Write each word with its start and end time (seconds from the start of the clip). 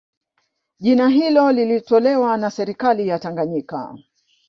Jina 0.79 1.09
hilo 1.09 1.51
lilitolewa 1.51 2.37
na 2.37 2.51
serikali 2.51 3.07
ya 3.07 3.19
Tanganyika 3.19 3.97